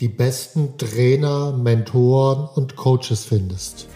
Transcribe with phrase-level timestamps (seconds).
[0.00, 3.88] die besten Trainer, Mentoren und Coaches findest.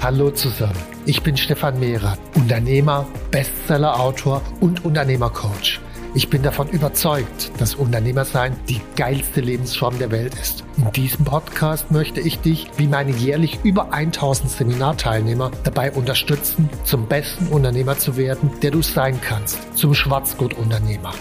[0.00, 0.74] Hallo zusammen,
[1.06, 5.81] ich bin Stefan Mehrer, Unternehmer, Bestseller-Autor und Unternehmercoach.
[6.14, 10.62] Ich bin davon überzeugt, dass Unternehmersein die geilste Lebensform der Welt ist.
[10.76, 17.08] In diesem Podcast möchte ich dich, wie meine jährlich über 1000 Seminarteilnehmer, dabei unterstützen, zum
[17.08, 21.14] besten Unternehmer zu werden, der du sein kannst, zum Schwarzgurt-Unternehmer.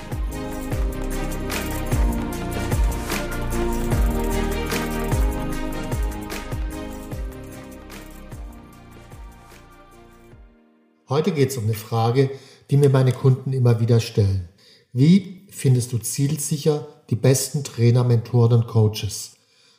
[11.07, 12.29] Heute geht es um eine Frage,
[12.69, 14.49] die mir meine Kunden immer wieder stellen.
[14.93, 19.31] Wie findest du zielsicher die besten Trainer, Mentoren und Coaches?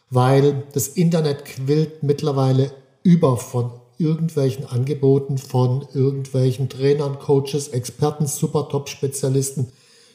[0.08, 8.68] Weil das Internet quillt mittlerweile über von irgendwelchen Angeboten von irgendwelchen Trainern, Coaches, Experten, super
[8.70, 9.68] Top-Spezialisten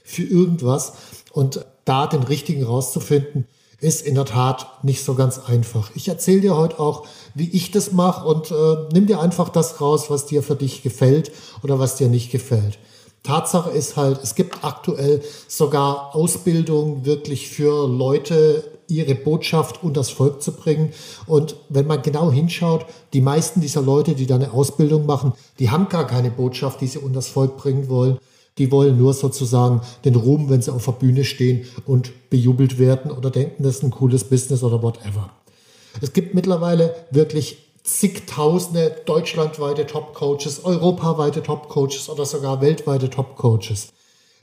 [0.03, 0.93] für irgendwas.
[1.31, 3.45] Und da den richtigen rauszufinden,
[3.79, 5.91] ist in der Tat nicht so ganz einfach.
[5.93, 9.79] Ich erzähle dir heute auch, wie ich das mache und äh, nimm dir einfach das
[9.79, 11.31] raus, was dir für dich gefällt
[11.61, 12.79] oder was dir nicht gefällt.
[13.27, 20.41] Tatsache ist halt, es gibt aktuell sogar Ausbildung wirklich für Leute, ihre Botschaft unters Volk
[20.41, 20.93] zu bringen.
[21.25, 25.69] Und wenn man genau hinschaut, die meisten dieser Leute, die da eine Ausbildung machen, die
[25.69, 28.17] haben gar keine Botschaft, die sie unters Volk bringen wollen.
[28.57, 33.11] Die wollen nur sozusagen den Ruhm, wenn sie auf der Bühne stehen und bejubelt werden
[33.11, 35.29] oder denken, das ist ein cooles Business oder whatever.
[36.01, 43.87] Es gibt mittlerweile wirklich zigtausende deutschlandweite Top-Coaches, europaweite Top-Coaches oder sogar weltweite Top-Coaches.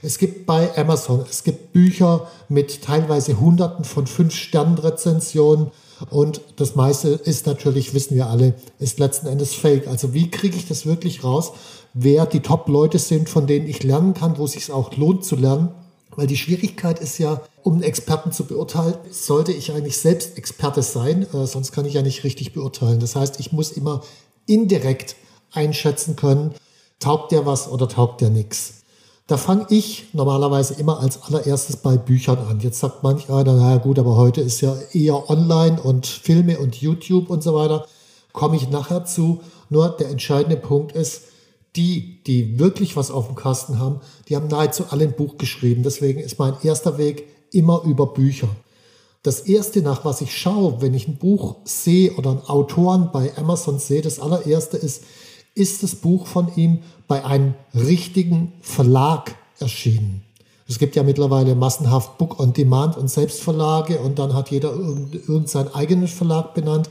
[0.01, 5.71] Es gibt bei Amazon, es gibt Bücher mit teilweise Hunderten von Fünf-Sternen-Rezensionen
[6.09, 9.87] und das meiste ist natürlich, wissen wir alle, ist letzten Endes Fake.
[9.87, 11.53] Also wie kriege ich das wirklich raus,
[11.93, 15.35] wer die Top-Leute sind, von denen ich lernen kann, wo es sich auch lohnt zu
[15.35, 15.69] lernen
[16.15, 20.81] weil die Schwierigkeit ist ja, um einen Experten zu beurteilen, sollte ich eigentlich selbst Experte
[20.81, 22.99] sein, äh, sonst kann ich ja nicht richtig beurteilen.
[22.99, 24.01] Das heißt, ich muss immer
[24.45, 25.15] indirekt
[25.51, 26.53] einschätzen können,
[26.99, 28.85] taugt der was oder taugt der nichts.
[29.27, 32.59] Da fange ich normalerweise immer als allererstes bei Büchern an.
[32.59, 36.75] Jetzt sagt manch einer, naja gut, aber heute ist ja eher online und Filme und
[36.75, 37.87] YouTube und so weiter.
[38.33, 39.41] Komme ich nachher zu.
[39.71, 41.23] Nur der entscheidende Punkt ist,
[41.75, 43.99] die, die wirklich was auf dem Kasten haben,
[44.29, 45.83] die haben nahezu alle ein Buch geschrieben.
[45.83, 48.49] Deswegen ist mein erster Weg immer über Bücher.
[49.23, 53.35] Das erste, nach was ich schaue, wenn ich ein Buch sehe oder einen Autoren bei
[53.37, 55.03] Amazon sehe, das allererste ist,
[55.55, 60.21] ist das Buch von ihm bei einem richtigen Verlag erschienen.
[60.67, 65.73] Es gibt ja mittlerweile massenhaft Book on Demand und Selbstverlage und dann hat jeder irgendeinen
[65.73, 66.89] eigenen Verlag benannt.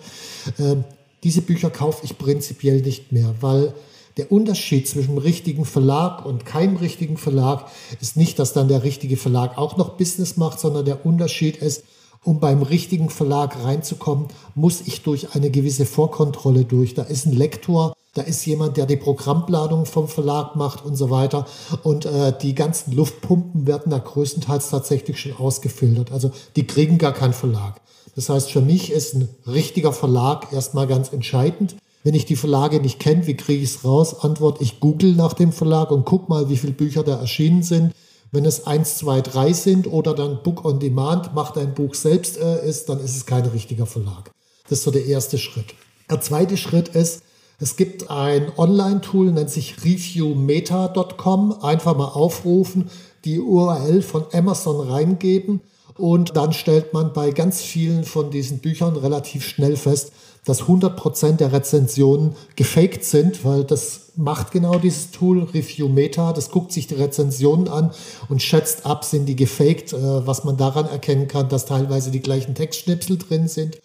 [0.58, 0.84] Ähm,
[1.24, 3.74] diese Bücher kaufe ich prinzipiell nicht mehr, weil
[4.16, 7.66] der Unterschied zwischen richtigen Verlag und keinem richtigen Verlag
[8.00, 11.84] ist nicht, dass dann der richtige Verlag auch noch Business macht, sondern der Unterschied ist,
[12.22, 16.94] um beim richtigen Verlag reinzukommen, muss ich durch eine gewisse Vorkontrolle durch.
[16.94, 21.10] Da ist ein Lektor, da ist jemand, der die Programmplanung vom Verlag macht und so
[21.10, 21.46] weiter.
[21.82, 26.12] Und äh, die ganzen Luftpumpen werden da größtenteils tatsächlich schon ausgefiltert.
[26.12, 27.80] Also die kriegen gar keinen Verlag.
[28.14, 31.74] Das heißt, für mich ist ein richtiger Verlag erstmal ganz entscheidend.
[32.04, 34.20] Wenn ich die Verlage nicht kenne, wie kriege ich es raus?
[34.20, 37.94] Antwort, ich google nach dem Verlag und guck mal, wie viele Bücher da erschienen sind.
[38.30, 42.36] Wenn es eins, zwei, drei sind oder dann Book on Demand, macht ein Buch selbst
[42.36, 44.30] äh, ist, dann ist es kein richtiger Verlag.
[44.68, 45.74] Das ist so der erste Schritt.
[46.10, 47.22] Der zweite Schritt ist,
[47.58, 51.62] es gibt ein Online-Tool, nennt sich reviewmeta.com.
[51.62, 52.90] Einfach mal aufrufen,
[53.24, 55.62] die URL von Amazon reingeben
[55.96, 60.12] und dann stellt man bei ganz vielen von diesen Büchern relativ schnell fest,
[60.44, 66.50] dass 100% der Rezensionen gefaked sind, weil das macht genau dieses Tool, Review Meta, das
[66.50, 67.92] guckt sich die Rezensionen an
[68.28, 72.20] und schätzt ab, sind die gefaked, äh, was man daran erkennen kann, dass teilweise die
[72.20, 73.80] gleichen Textschnipsel drin sind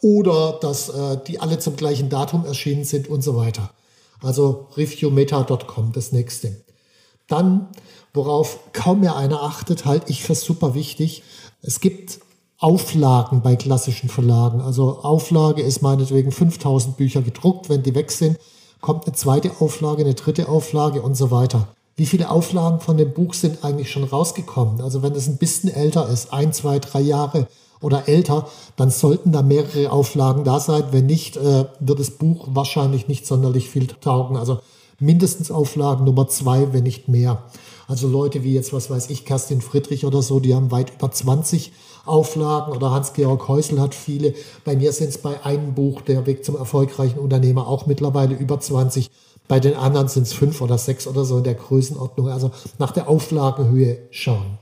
[0.00, 3.70] oder dass äh, die alle zum gleichen Datum erschienen sind und so weiter.
[4.22, 6.64] Also reviewmeta.com, das nächste.
[7.26, 7.68] Dann,
[8.12, 11.22] worauf kaum mehr einer achtet, halte ich für super wichtig.
[11.62, 12.20] Es gibt
[12.64, 14.62] Auflagen bei klassischen Verlagen.
[14.62, 18.38] Also Auflage ist meinetwegen 5000 Bücher gedruckt, wenn die weg sind,
[18.80, 21.68] kommt eine zweite Auflage, eine dritte Auflage und so weiter.
[21.96, 24.80] Wie viele Auflagen von dem Buch sind eigentlich schon rausgekommen?
[24.80, 27.48] Also wenn es ein bisschen älter ist, ein, zwei, drei Jahre
[27.82, 30.84] oder älter, dann sollten da mehrere Auflagen da sein.
[30.90, 34.38] Wenn nicht, äh, wird das Buch wahrscheinlich nicht sonderlich viel taugen.
[34.38, 34.60] Also
[34.98, 37.42] mindestens Auflagen Nummer zwei, wenn nicht mehr.
[37.86, 41.10] Also Leute wie jetzt, was weiß ich, Kerstin Friedrich oder so, die haben weit über
[41.10, 41.72] 20
[42.06, 44.34] Auflagen oder Hans-Georg Häusl hat viele.
[44.64, 48.60] Bei mir sind es bei einem Buch, Der Weg zum erfolgreichen Unternehmer, auch mittlerweile über
[48.60, 49.10] 20.
[49.48, 52.28] Bei den anderen sind es fünf oder sechs oder so in der Größenordnung.
[52.28, 54.58] Also nach der Auflagenhöhe schauen.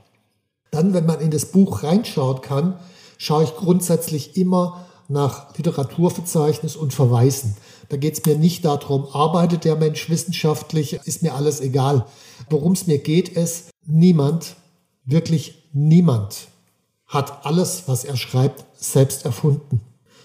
[0.71, 2.79] Dann, wenn man in das Buch reinschauen kann,
[3.17, 7.55] schaue ich grundsätzlich immer nach Literaturverzeichnis und Verweisen.
[7.89, 12.05] Da geht es mir nicht darum, arbeitet der Mensch wissenschaftlich, ist mir alles egal.
[12.49, 14.55] Worum es mir geht, ist, niemand,
[15.05, 16.47] wirklich niemand
[17.07, 19.81] hat alles, was er schreibt, selbst erfunden,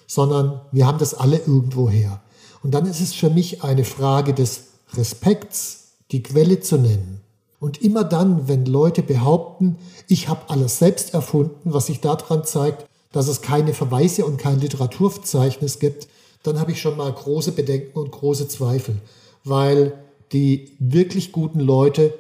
[0.06, 2.22] sondern wir haben das alle irgendwo her.
[2.62, 7.20] Und dann ist es für mich eine Frage des Respekts, die Quelle zu nennen.
[7.60, 9.76] Und immer dann, wenn Leute behaupten,
[10.06, 14.60] ich habe alles selbst erfunden, was sich daran zeigt, dass es keine Verweise und kein
[14.60, 16.08] Literaturverzeichnis gibt,
[16.42, 18.96] dann habe ich schon mal große Bedenken und große Zweifel,
[19.44, 19.92] weil
[20.32, 22.14] die wirklich guten Leute,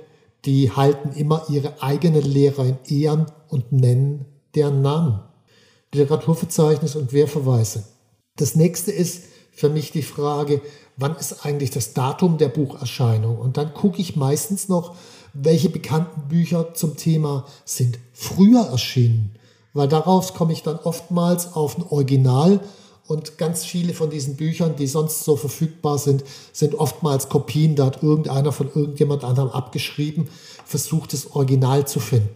[0.44, 4.24] die halten immer ihre eigenen Lehrer in Ehren und nennen
[4.54, 5.20] deren Namen.
[5.92, 7.84] Literaturverzeichnis und Querverweise.
[8.36, 10.60] Das nächste ist für mich die Frage,
[10.96, 13.38] wann ist eigentlich das Datum der Bucherscheinung?
[13.38, 14.94] Und dann gucke ich meistens noch,
[15.32, 19.32] welche bekannten Bücher zum Thema sind früher erschienen.
[19.72, 22.60] Weil daraus komme ich dann oftmals auf ein Original
[23.08, 26.22] und ganz viele von diesen Büchern, die sonst so verfügbar sind,
[26.52, 27.74] sind oftmals Kopien.
[27.74, 30.28] Da hat irgendeiner von irgendjemand anderem abgeschrieben,
[30.66, 32.28] versucht das Original zu finden.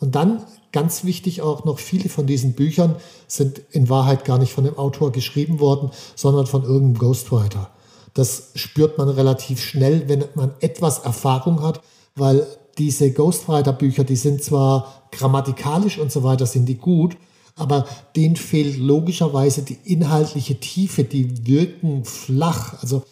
[0.00, 2.96] Und dann ganz wichtig auch noch, viele von diesen Büchern
[3.28, 7.70] sind in Wahrheit gar nicht von dem Autor geschrieben worden, sondern von irgendeinem Ghostwriter.
[8.12, 11.80] Das spürt man relativ schnell, wenn man etwas Erfahrung hat,
[12.16, 12.44] weil
[12.78, 17.16] diese Ghostwriter-Bücher, die sind zwar grammatikalisch und so weiter, sind die gut,
[17.56, 22.74] aber denen fehlt logischerweise die inhaltliche Tiefe, die wirken flach.
[22.82, 23.02] Also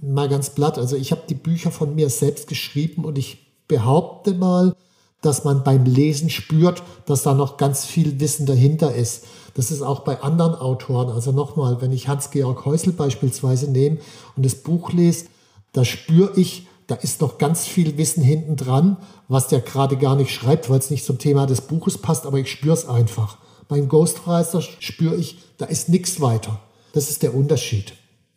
[0.00, 4.32] mal ganz platt, also ich habe die Bücher von mir selbst geschrieben und ich behaupte
[4.34, 4.74] mal,
[5.20, 9.24] dass man beim Lesen spürt, dass da noch ganz viel Wissen dahinter ist.
[9.54, 11.10] Das ist auch bei anderen Autoren.
[11.10, 13.98] Also nochmal, wenn ich Hans-Georg Häusl beispielsweise nehme
[14.36, 15.26] und das Buch lese,
[15.72, 18.96] da spüre ich, da ist noch ganz viel Wissen hinten dran,
[19.28, 22.38] was der gerade gar nicht schreibt, weil es nicht zum Thema des Buches passt, aber
[22.38, 23.36] ich spüre es einfach.
[23.70, 26.60] Beim Ghostwriter spüre ich, da ist nichts weiter.
[26.92, 27.94] Das ist der Unterschied.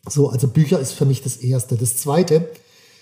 [0.07, 1.75] So, also Bücher ist für mich das Erste.
[1.75, 2.49] Das Zweite,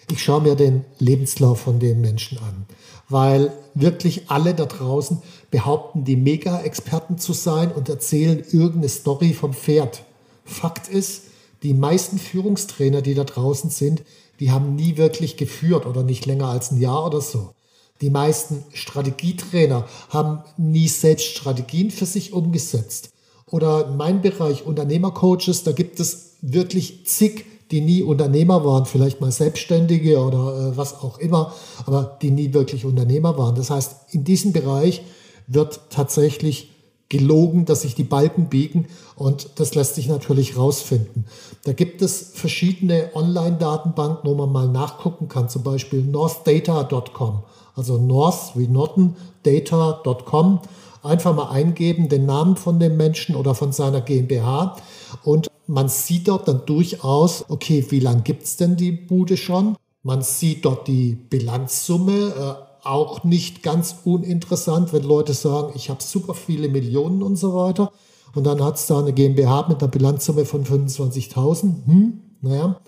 [0.10, 2.66] ich schaue mir den Lebenslauf von den Menschen an
[3.12, 9.54] weil wirklich alle da draußen behaupten, die Mega-Experten zu sein und erzählen irgendeine Story vom
[9.54, 10.04] Pferd.
[10.46, 11.24] Fakt ist,
[11.64, 14.02] die meisten Führungstrainer, die da draußen sind,
[14.40, 17.54] die haben nie wirklich geführt oder nicht länger als ein Jahr oder so.
[18.02, 23.12] Die meisten Strategietrainer haben nie selbst Strategien für sich umgesetzt.
[23.50, 29.22] Oder in meinem Bereich Unternehmercoaches, da gibt es wirklich zig die nie Unternehmer waren, vielleicht
[29.22, 31.54] mal Selbstständige oder äh, was auch immer,
[31.86, 33.56] aber die nie wirklich Unternehmer waren.
[33.56, 35.02] Das heißt, in diesem Bereich
[35.48, 36.70] wird tatsächlich
[37.10, 41.26] gelogen, dass sich die Balken biegen und das lässt sich natürlich rausfinden.
[41.66, 47.44] Da gibt es verschiedene Online-Datenbanken, wo man mal nachgucken kann, zum Beispiel northdata.com,
[47.82, 50.60] also north wie Norton, data.com.
[51.04, 54.78] Einfach mal eingeben, den Namen von dem Menschen oder von seiner GmbH
[55.24, 59.78] und man sieht dort dann durchaus, okay, wie lange gibt es denn die Bude schon?
[60.04, 66.04] Man sieht dort die Bilanzsumme, äh, auch nicht ganz uninteressant, wenn Leute sagen, ich habe
[66.04, 67.92] super viele Millionen und so weiter.
[68.36, 71.86] Und dann hat es da eine GmbH mit einer Bilanzsumme von 25.000.
[71.86, 72.80] Hm, naja.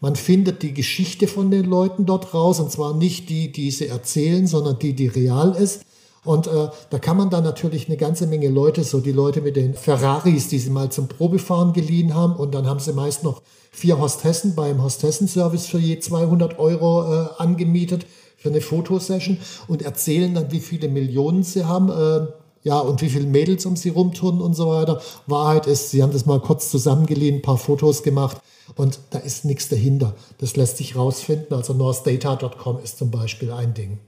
[0.00, 3.88] Man findet die Geschichte von den Leuten dort raus, und zwar nicht die, die sie
[3.88, 5.82] erzählen, sondern die, die real ist.
[6.24, 9.54] Und äh, da kann man dann natürlich eine ganze Menge Leute, so die Leute mit
[9.54, 12.34] den Ferraris, die sie mal zum Probefahren geliehen haben.
[12.34, 17.28] Und dann haben sie meist noch vier Hostessen beim Hostessenservice für je 200 Euro äh,
[17.38, 19.38] angemietet für eine Fotosession
[19.68, 21.90] und erzählen dann, wie viele Millionen sie haben.
[21.90, 22.26] Äh,
[22.66, 25.00] ja, und wie viele Mädels um sie rumturnen und so weiter.
[25.28, 28.38] Wahrheit ist, sie haben das mal kurz zusammengeliehen, ein paar Fotos gemacht
[28.74, 30.16] und da ist nichts dahinter.
[30.38, 31.56] Das lässt sich rausfinden.
[31.56, 34.00] Also northdata.com ist zum Beispiel ein Ding.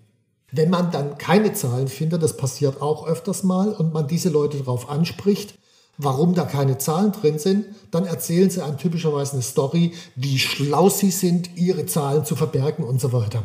[0.50, 4.58] Wenn man dann keine Zahlen findet, das passiert auch öfters mal, und man diese Leute
[4.58, 5.54] darauf anspricht,
[5.96, 10.88] warum da keine Zahlen drin sind, dann erzählen sie einem typischerweise eine Story, wie schlau
[10.88, 13.44] sie sind, ihre Zahlen zu verbergen und so weiter.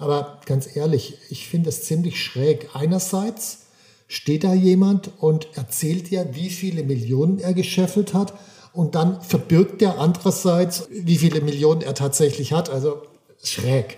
[0.00, 2.70] Aber ganz ehrlich, ich finde es ziemlich schräg.
[2.74, 3.61] Einerseits
[4.12, 8.34] steht da jemand und erzählt dir, wie viele Millionen er gescheffelt hat
[8.74, 12.68] und dann verbirgt er andererseits, wie viele Millionen er tatsächlich hat.
[12.68, 13.00] Also
[13.42, 13.96] schräg.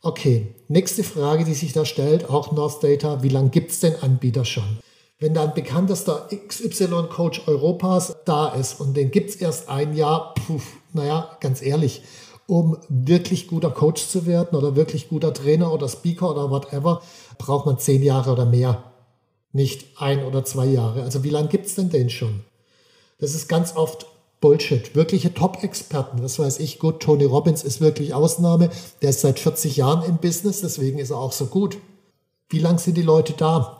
[0.00, 3.96] Okay, nächste Frage, die sich da stellt, auch North Data, wie lange gibt es denn
[4.00, 4.78] Anbieter schon?
[5.18, 10.34] Wenn da ein bekanntester XY-Coach Europas da ist und den gibt es erst ein Jahr,
[10.34, 10.60] puh,
[10.92, 12.02] naja, ganz ehrlich,
[12.46, 17.02] um wirklich guter Coach zu werden oder wirklich guter Trainer oder Speaker oder whatever,
[17.38, 18.84] braucht man zehn Jahre oder mehr.
[19.52, 21.02] Nicht ein oder zwei Jahre.
[21.02, 22.40] Also wie lange gibt es denn den schon?
[23.18, 24.06] Das ist ganz oft
[24.40, 24.94] Bullshit.
[24.94, 28.70] Wirkliche Top-Experten, was weiß ich, gut, Tony Robbins ist wirklich Ausnahme.
[29.02, 31.76] Der ist seit 40 Jahren im Business, deswegen ist er auch so gut.
[32.48, 33.78] Wie lange sind die Leute da?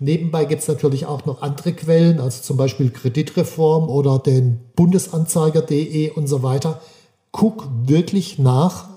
[0.00, 6.10] Nebenbei gibt es natürlich auch noch andere Quellen, also zum Beispiel Kreditreform oder den Bundesanzeiger.de
[6.10, 6.80] und so weiter.
[7.32, 8.88] Guck wirklich nach,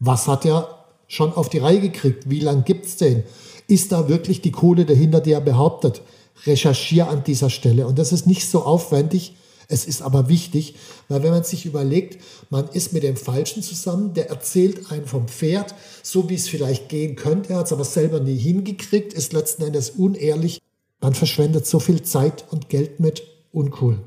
[0.00, 2.28] was hat er schon auf die Reihe gekriegt?
[2.30, 3.24] Wie lange gibt es den?
[3.72, 6.02] Ist da wirklich die Kohle dahinter, die er behauptet?
[6.46, 7.86] recherchiere an dieser Stelle.
[7.86, 9.34] Und das ist nicht so aufwendig,
[9.68, 10.74] es ist aber wichtig,
[11.08, 15.28] weil wenn man sich überlegt, man ist mit dem Falschen zusammen, der erzählt einen vom
[15.28, 19.32] Pferd, so wie es vielleicht gehen könnte, er hat es aber selber nie hingekriegt, ist
[19.32, 20.60] letzten Endes unehrlich.
[21.00, 23.98] Man verschwendet so viel Zeit und Geld mit, uncool.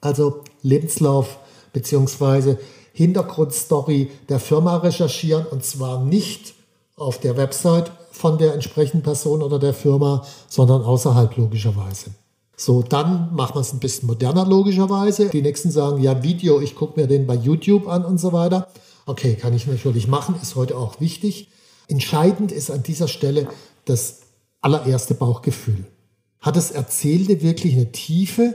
[0.00, 1.38] Also Lebenslauf
[1.72, 2.56] bzw.
[2.92, 6.54] Hintergrundstory der Firma recherchieren und zwar nicht
[6.96, 12.10] auf der Website von der entsprechenden Person oder der Firma, sondern außerhalb logischerweise.
[12.56, 15.28] So, dann machen wir es ein bisschen moderner logischerweise.
[15.28, 18.68] Die nächsten sagen, ja, Video, ich gucke mir den bei YouTube an und so weiter.
[19.04, 21.50] Okay, kann ich natürlich machen, ist heute auch wichtig.
[21.88, 23.48] Entscheidend ist an dieser Stelle
[23.84, 24.20] das
[24.62, 25.84] allererste Bauchgefühl.
[26.40, 28.54] Hat das Erzählte wirklich eine Tiefe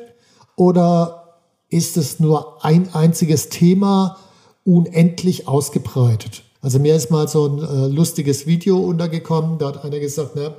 [0.55, 1.37] oder
[1.69, 4.17] ist es nur ein einziges Thema
[4.65, 6.43] unendlich ausgebreitet?
[6.61, 10.55] Also mir ist mal so ein äh, lustiges Video untergekommen, da hat einer gesagt, ne,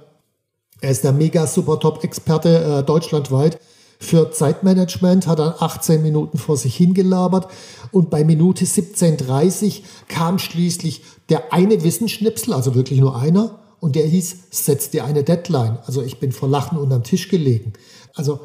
[0.80, 3.60] er ist der mega super Top-Experte äh, deutschlandweit
[4.00, 7.46] für Zeitmanagement, hat er 18 Minuten vor sich hingelabert
[7.92, 14.06] und bei Minute 17.30 kam schließlich der eine Wissensschnipsel, also wirklich nur einer, und der
[14.06, 15.78] hieß, setz dir eine Deadline.
[15.86, 17.72] Also ich bin vor Lachen unterm Tisch gelegen.
[18.14, 18.38] Also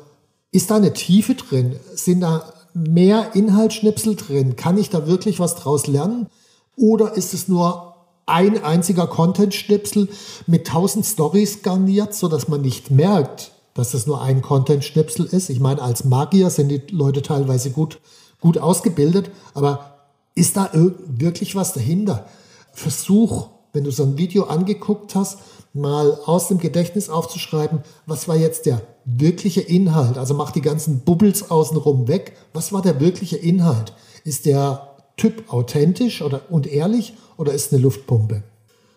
[0.52, 1.76] ist da eine Tiefe drin?
[1.94, 4.56] Sind da mehr Inhaltsschnipsel drin?
[4.56, 6.28] Kann ich da wirklich was draus lernen?
[6.78, 7.96] Oder ist es nur
[8.28, 10.10] ein einziger Content-Schnipsel
[10.46, 15.50] mit tausend Stories garniert, sodass man nicht merkt, dass es nur ein Content-Schnipsel ist?
[15.50, 18.00] Ich meine, als Magier sind die Leute teilweise gut,
[18.40, 19.96] gut ausgebildet, aber
[20.36, 22.28] ist da wirklich was dahinter?
[22.74, 25.40] Versuch, wenn du so ein Video angeguckt hast,
[25.74, 30.18] mal aus dem Gedächtnis aufzuschreiben, was war jetzt der wirkliche Inhalt?
[30.18, 32.36] Also mach die ganzen Bubbles außenrum weg.
[32.54, 33.94] Was war der wirkliche Inhalt?
[34.24, 38.44] Ist der Typ authentisch oder, und ehrlich oder ist eine Luftpumpe?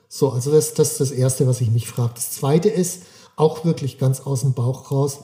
[0.09, 2.13] So, also das, das ist das Erste, was ich mich frage.
[2.15, 3.03] Das Zweite ist,
[3.37, 5.21] auch wirklich ganz aus dem Bauch raus,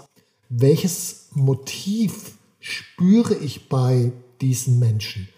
[0.48, 5.28] welches Motiv spüre ich bei diesen Menschen?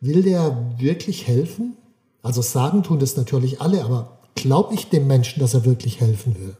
[0.00, 1.76] Will der wirklich helfen?
[2.22, 6.36] Also sagen tun das natürlich alle, aber glaube ich dem Menschen, dass er wirklich helfen
[6.38, 6.56] will?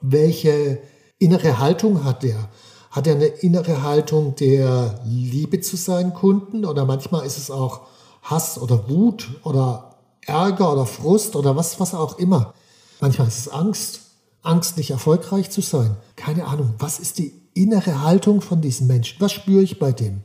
[0.00, 0.78] Welche
[1.18, 2.48] innere Haltung hat der?
[2.90, 7.82] Hat er eine innere Haltung der Liebe zu seinen Kunden oder manchmal ist es auch
[8.22, 12.54] Hass oder Wut oder Ärger oder Frust oder was, was auch immer.
[13.00, 14.00] Manchmal ist es Angst.
[14.42, 15.96] Angst, nicht erfolgreich zu sein.
[16.16, 16.74] Keine Ahnung.
[16.78, 19.20] Was ist die innere Haltung von diesem Menschen?
[19.20, 20.22] Was spüre ich bei dem?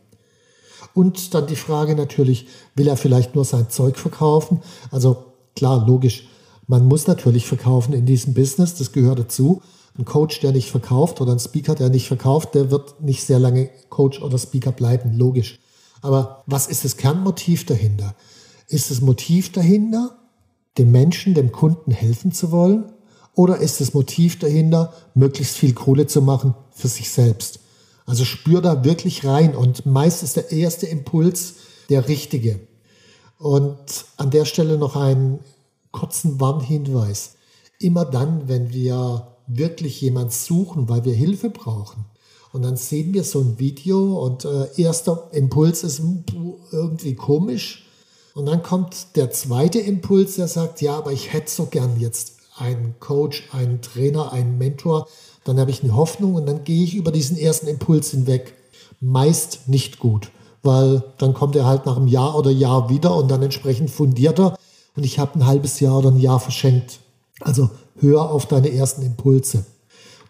[0.93, 4.61] Und dann die Frage natürlich, will er vielleicht nur sein Zeug verkaufen?
[4.91, 6.27] Also klar, logisch.
[6.67, 8.75] Man muss natürlich verkaufen in diesem Business.
[8.75, 9.61] Das gehört dazu.
[9.97, 13.39] Ein Coach, der nicht verkauft oder ein Speaker, der nicht verkauft, der wird nicht sehr
[13.39, 15.59] lange Coach oder Speaker bleiben, logisch.
[16.01, 18.15] Aber was ist das Kernmotiv dahinter?
[18.67, 20.17] Ist das Motiv dahinter,
[20.77, 22.91] dem Menschen, dem Kunden helfen zu wollen?
[23.35, 27.59] Oder ist das Motiv dahinter, möglichst viel Kohle zu machen für sich selbst?
[28.05, 31.55] Also spür da wirklich rein und meist ist der erste Impuls
[31.89, 32.59] der richtige.
[33.37, 35.39] Und an der Stelle noch einen
[35.91, 37.35] kurzen Warnhinweis.
[37.79, 42.05] Immer dann, wenn wir wirklich jemand suchen, weil wir Hilfe brauchen.
[42.51, 46.23] Und dann sehen wir so ein Video und äh, erster Impuls ist hm,
[46.71, 47.87] irgendwie komisch.
[48.35, 52.33] Und dann kommt der zweite Impuls, der sagt, ja, aber ich hätte so gern jetzt
[52.55, 55.07] einen Coach, einen Trainer, einen Mentor.
[55.43, 58.53] Dann habe ich eine Hoffnung und dann gehe ich über diesen ersten Impuls hinweg.
[59.01, 60.29] Meist nicht gut,
[60.61, 64.57] weil dann kommt er halt nach einem Jahr oder Jahr wieder und dann entsprechend fundierter
[64.95, 66.99] und ich habe ein halbes Jahr oder ein Jahr verschenkt.
[67.41, 67.69] Also
[67.99, 69.65] hör auf deine ersten Impulse.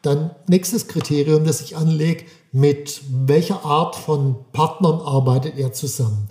[0.02, 6.30] Dann nächstes Kriterium, das ich anlege, mit welcher Art von Partnern arbeitet er zusammen.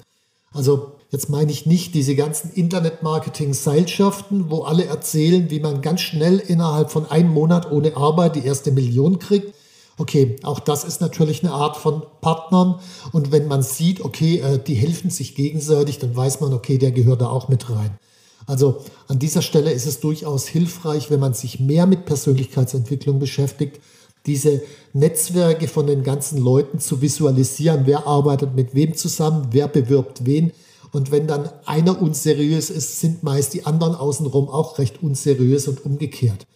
[0.52, 6.38] Also Jetzt meine ich nicht diese ganzen Internet-Marketing-Seilschaften, wo alle erzählen, wie man ganz schnell
[6.38, 9.54] innerhalb von einem Monat ohne Arbeit die erste Million kriegt.
[9.98, 12.80] Okay, auch das ist natürlich eine Art von Partnern.
[13.12, 16.92] Und wenn man sieht, okay, äh, die helfen sich gegenseitig, dann weiß man, okay, der
[16.92, 17.98] gehört da auch mit rein.
[18.46, 23.80] Also an dieser Stelle ist es durchaus hilfreich, wenn man sich mehr mit Persönlichkeitsentwicklung beschäftigt,
[24.26, 30.26] diese Netzwerke von den ganzen Leuten zu visualisieren, wer arbeitet mit wem zusammen, wer bewirbt
[30.26, 30.52] wen
[30.92, 35.84] und wenn dann einer unseriös ist, sind meist die anderen außenrum auch recht unseriös und
[35.84, 36.46] umgekehrt.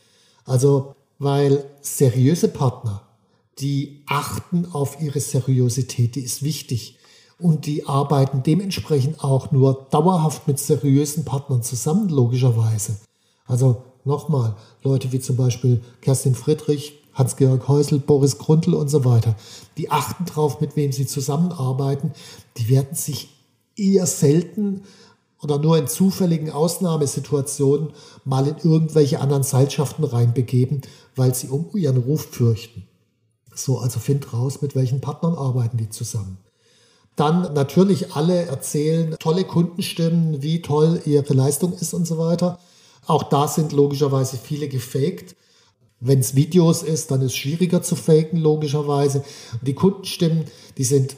[0.44, 3.02] Also, weil seriöse Partner,
[3.58, 6.95] die achten auf ihre Seriosität, die ist wichtig.
[7.38, 12.96] Und die arbeiten dementsprechend auch nur dauerhaft mit seriösen Partnern zusammen, logischerweise.
[13.46, 19.36] Also nochmal, Leute wie zum Beispiel Kerstin Friedrich, Hans-Georg Häusl, Boris Grundl und so weiter,
[19.76, 22.12] die achten drauf, mit wem sie zusammenarbeiten.
[22.56, 23.28] Die werden sich
[23.76, 24.82] eher selten
[25.42, 27.90] oder nur in zufälligen Ausnahmesituationen
[28.24, 30.82] mal in irgendwelche anderen Seilschaften reinbegeben,
[31.14, 32.84] weil sie um ihren Ruf fürchten.
[33.54, 36.38] So, also find raus, mit welchen Partnern arbeiten die zusammen.
[37.16, 42.58] Dann natürlich alle erzählen tolle Kundenstimmen, wie toll ihre Leistung ist und so weiter.
[43.06, 45.34] Auch da sind logischerweise viele gefaked.
[45.98, 49.24] Wenn es Videos ist, dann ist es schwieriger zu faken, logischerweise.
[49.62, 50.44] Die Kundenstimmen,
[50.76, 51.16] die sind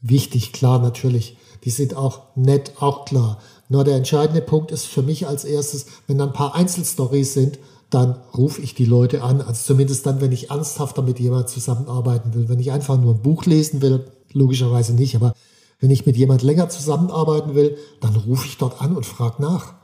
[0.00, 1.36] wichtig, klar, natürlich.
[1.64, 3.40] Die sind auch nett, auch klar.
[3.68, 7.58] Nur der entscheidende Punkt ist für mich als erstes, wenn dann ein paar Einzelstories sind,
[7.90, 9.40] dann rufe ich die Leute an.
[9.40, 12.48] Also zumindest dann, wenn ich ernsthafter mit jemandem zusammenarbeiten will.
[12.48, 14.04] Wenn ich einfach nur ein Buch lesen will,
[14.36, 15.34] logischerweise nicht, aber
[15.80, 19.74] wenn ich mit jemand länger zusammenarbeiten will, dann rufe ich dort an und frage nach.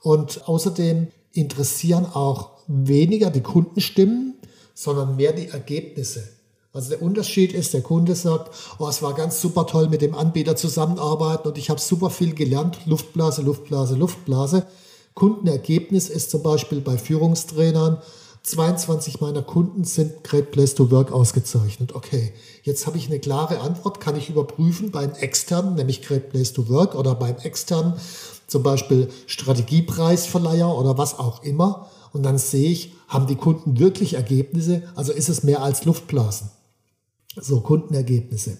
[0.00, 4.34] Und außerdem interessieren auch weniger die Kundenstimmen,
[4.74, 6.28] sondern mehr die Ergebnisse.
[6.72, 10.14] Also der Unterschied ist, der Kunde sagt, oh, es war ganz super toll mit dem
[10.14, 14.66] Anbieter zusammenarbeiten und ich habe super viel gelernt, Luftblase, Luftblase, Luftblase.
[15.14, 17.98] Kundenergebnis ist zum Beispiel bei Führungstrainern,
[18.42, 21.94] 22 meiner Kunden sind Great Place to Work ausgezeichnet.
[21.94, 22.32] Okay,
[22.64, 26.68] jetzt habe ich eine klare Antwort, kann ich überprüfen beim externen, nämlich Great Place to
[26.68, 27.94] Work oder beim externen,
[28.48, 31.88] zum Beispiel Strategiepreisverleiher oder was auch immer.
[32.12, 34.82] Und dann sehe ich, haben die Kunden wirklich Ergebnisse?
[34.96, 36.50] Also ist es mehr als Luftblasen?
[37.40, 38.58] So Kundenergebnisse.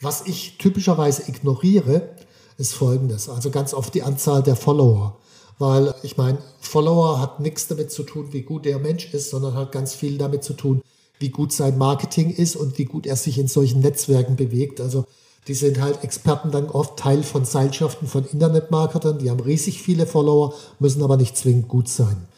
[0.00, 2.10] Was ich typischerweise ignoriere,
[2.58, 3.28] ist folgendes.
[3.28, 5.18] Also ganz oft die Anzahl der Follower.
[5.58, 9.54] Weil ich meine, Follower hat nichts damit zu tun, wie gut der Mensch ist, sondern
[9.54, 10.82] hat ganz viel damit zu tun,
[11.18, 14.80] wie gut sein Marketing ist und wie gut er sich in solchen Netzwerken bewegt.
[14.80, 15.04] Also
[15.48, 20.06] die sind halt Experten dann oft Teil von Seilschaften von Internetmarketern, die haben riesig viele
[20.06, 22.28] Follower, müssen aber nicht zwingend gut sein.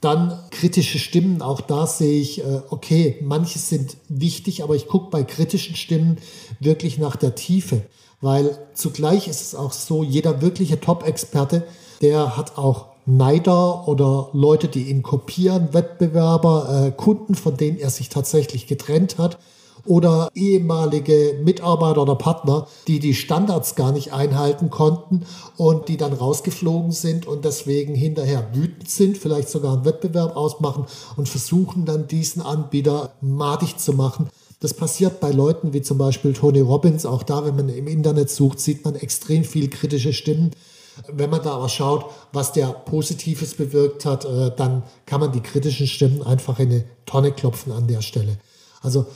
[0.00, 5.10] Dann kritische Stimmen, auch da sehe ich, äh, okay, manche sind wichtig, aber ich gucke
[5.10, 6.18] bei kritischen Stimmen
[6.60, 7.82] wirklich nach der Tiefe,
[8.20, 11.64] weil zugleich ist es auch so, jeder wirkliche Top-Experte,
[12.02, 17.90] der hat auch Neider oder Leute, die ihn kopieren, Wettbewerber, äh, Kunden, von denen er
[17.90, 19.38] sich tatsächlich getrennt hat
[19.86, 25.22] oder ehemalige Mitarbeiter oder Partner, die die Standards gar nicht einhalten konnten
[25.56, 30.84] und die dann rausgeflogen sind und deswegen hinterher wütend sind, vielleicht sogar einen Wettbewerb ausmachen
[31.16, 34.28] und versuchen dann diesen Anbieter madig zu machen.
[34.60, 37.06] Das passiert bei Leuten wie zum Beispiel Tony Robbins.
[37.06, 40.50] Auch da, wenn man im Internet sucht, sieht man extrem viel kritische Stimmen.
[41.06, 45.40] Wenn man da aber schaut, was der Positives bewirkt hat, äh, dann kann man die
[45.40, 48.38] kritischen Stimmen einfach in eine Tonne klopfen an der Stelle.
[48.82, 49.06] Also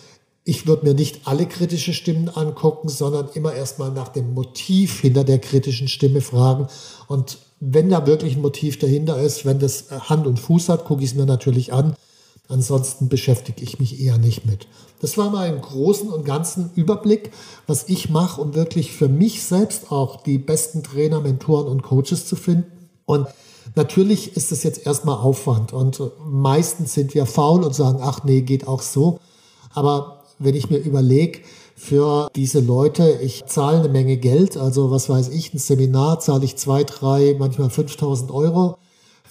[0.45, 5.25] ich würde mir nicht alle kritischen Stimmen angucken, sondern immer erstmal nach dem Motiv hinter
[5.25, 6.67] der kritischen Stimme fragen.
[7.07, 11.05] Und wenn da wirklich ein Motiv dahinter ist, wenn das Hand und Fuß hat, gucke
[11.05, 11.95] ich es mir natürlich an.
[12.53, 14.67] Ansonsten beschäftige ich mich eher nicht mit.
[15.01, 17.33] Das war mal im großen und ganzen Überblick,
[17.67, 22.27] was ich mache, um wirklich für mich selbst auch die besten Trainer, Mentoren und Coaches
[22.27, 22.89] zu finden.
[23.05, 23.27] Und
[23.75, 25.73] natürlich ist es jetzt erstmal Aufwand.
[25.73, 29.19] Und meistens sind wir faul und sagen, ach nee, geht auch so.
[29.73, 31.41] Aber wenn ich mir überlege,
[31.75, 36.45] für diese Leute, ich zahle eine Menge Geld, also was weiß ich, ein Seminar zahle
[36.45, 38.79] ich zwei, drei, manchmal 5000 Euro.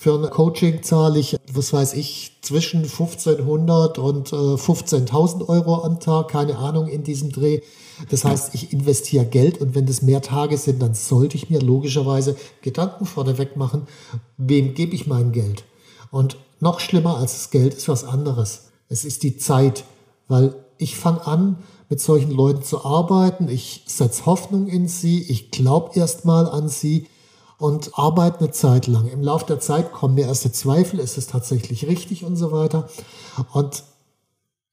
[0.01, 5.99] Für ein Coaching zahle ich, was weiß ich, zwischen 1500 und äh, 15.000 Euro am
[5.99, 7.61] Tag, keine Ahnung, in diesem Dreh.
[8.09, 11.59] Das heißt, ich investiere Geld und wenn das mehr Tage sind, dann sollte ich mir
[11.59, 13.83] logischerweise Gedanken vorneweg machen,
[14.37, 15.65] wem gebe ich mein Geld?
[16.09, 18.71] Und noch schlimmer als das Geld ist was anderes.
[18.89, 19.83] Es ist die Zeit,
[20.27, 21.57] weil ich fange an,
[21.89, 23.49] mit solchen Leuten zu arbeiten.
[23.49, 25.21] Ich setze Hoffnung in sie.
[25.29, 27.05] Ich glaube erstmal an sie
[27.61, 29.07] und arbeite eine Zeit lang.
[29.07, 32.89] Im Laufe der Zeit kommen mir erste Zweifel, ist es tatsächlich richtig und so weiter.
[33.53, 33.83] Und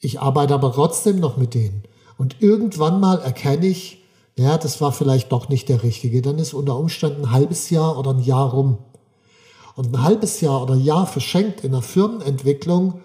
[0.00, 1.82] ich arbeite aber trotzdem noch mit denen.
[2.16, 4.02] Und irgendwann mal erkenne ich,
[4.38, 6.22] ja, das war vielleicht doch nicht der richtige.
[6.22, 8.78] Dann ist unter Umständen ein halbes Jahr oder ein Jahr rum.
[9.76, 13.02] Und ein halbes Jahr oder Jahr verschenkt in der Firmenentwicklung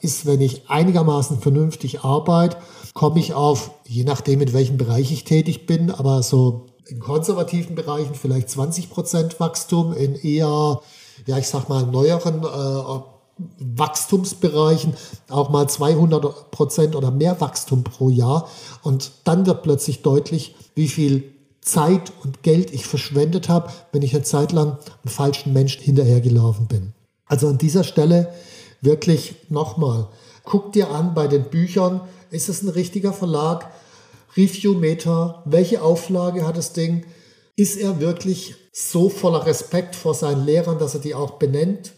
[0.00, 2.56] ist, wenn ich einigermaßen vernünftig arbeite,
[2.94, 7.74] komme ich auf, je nachdem, in welchem Bereich ich tätig bin, aber so in konservativen
[7.74, 10.80] Bereichen vielleicht 20 Prozent Wachstum, in eher,
[11.26, 13.00] ja, ich sag mal, neueren äh,
[13.58, 14.94] Wachstumsbereichen
[15.28, 18.48] auch mal 200 Prozent oder mehr Wachstum pro Jahr.
[18.82, 24.14] Und dann wird plötzlich deutlich, wie viel Zeit und Geld ich verschwendet habe, wenn ich
[24.14, 26.92] eine Zeit lang einem falschen Menschen hinterhergelaufen bin.
[27.26, 28.32] Also an dieser Stelle
[28.80, 30.08] wirklich nochmal,
[30.44, 33.70] guck dir an bei den Büchern, ist es ein richtiger Verlag?
[34.36, 37.06] Reviewmeter, welche Auflage hat das Ding?
[37.56, 41.92] Ist er wirklich so voller Respekt vor seinen Lehrern, dass er die auch benennt?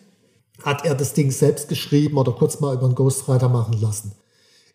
[0.62, 4.12] Hat er das Ding selbst geschrieben oder kurz mal über einen Ghostwriter machen lassen?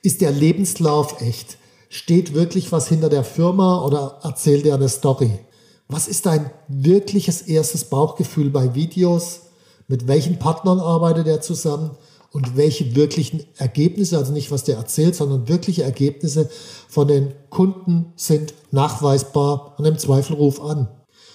[0.02, 1.58] Ist der Lebenslauf echt?
[1.90, 5.40] Steht wirklich was hinter der Firma oder erzählt er eine Story?
[5.88, 9.42] Was ist dein wirkliches erstes Bauchgefühl bei Videos?
[9.88, 11.92] Mit welchen Partnern arbeitet er zusammen?
[12.34, 16.50] Und welche wirklichen Ergebnisse, also nicht was der erzählt, sondern wirkliche Ergebnisse
[16.90, 20.88] von den Kunden sind nachweisbar und im Zweifel ruf an.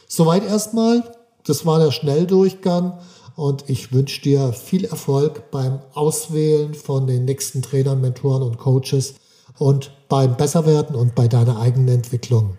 [0.09, 1.05] Soweit erstmal.
[1.45, 2.99] Das war der Schnelldurchgang
[3.37, 9.15] und ich wünsche dir viel Erfolg beim Auswählen von den nächsten Trainern, Mentoren und Coaches
[9.57, 12.59] und beim Besserwerden und bei deiner eigenen Entwicklung.